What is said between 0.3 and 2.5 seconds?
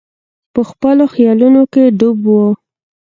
په خپلو خیالونو کې ډوب وو.